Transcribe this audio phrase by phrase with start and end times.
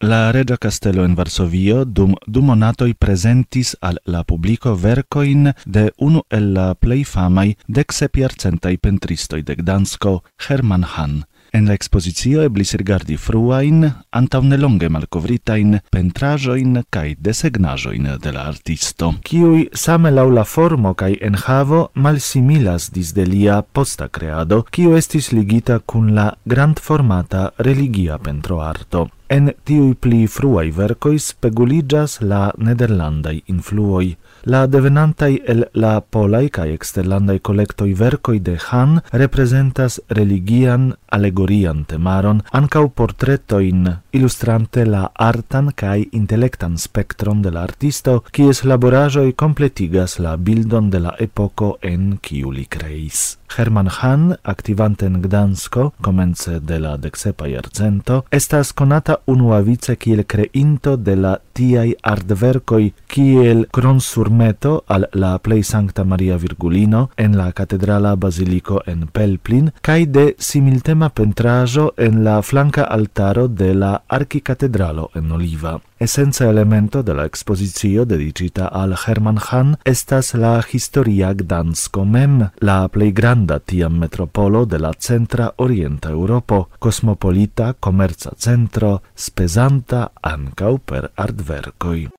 [0.00, 6.20] La Regia Castello in Varsovio dum du monatoi presentis al la publico vercoin de unu
[6.28, 11.24] el la plei famai dexepiarcentai pentristoi de Gdansko, Hermann Hahn.
[11.50, 19.14] En la expozizio eblis rigardi fruain, antau nelonge malcovritain, pentrajoin cae desegnajoin de la artisto,
[19.24, 25.32] kiui same lau la formo cae enhavo malsimilas dis de lia posta creado, kiu estis
[25.32, 29.08] ligita cun la grand formata religia pentroarto.
[29.28, 34.16] En tiui pli fruai vercoi speguligas la nederlandai influoi.
[34.46, 42.44] La devenantai el la polai kaj exterlandai kolektoj vercoi de Han representas religian, alegorian temaron,
[42.52, 50.36] ankaŭ portretoin ilustrante la artan kaj intellectan spektron de l'artisto, artisto, laborajoi completigas kompletigas la
[50.36, 53.38] bildon de la epoko en kiu li kreis.
[53.56, 60.24] Herman Han, aktivante en Gdansko komence de la deksepa jarcento, estas konata unua vice kiel
[60.26, 67.52] kreinto de la tiai artvercoi kiel kronsurmeto al la plei Sancta Maria Virgulino en la
[67.52, 75.10] katedrala baziliko en Pelplin cae de similtema pentrajo en la flanka altaro de la arkikatedralo
[75.14, 75.80] en Oliva.
[75.98, 82.86] Essenza elemento de la ekspozicio dedicita al Hermann Hahn estas la historia Gdansko mem, la
[82.88, 90.76] plei granda tiam metropolo de la centra orienta Europo, kosmopolita comerza centro, Spezanta pesanta ankaŭ
[90.84, 91.10] per.